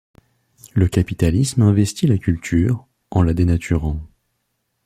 Le 0.73 0.87
capitalisme 0.87 1.61
investit 1.61 2.07
la 2.07 2.17
culture, 2.17 2.87
en 3.11 3.21
la 3.21 3.35
dénaturant. 3.35 3.99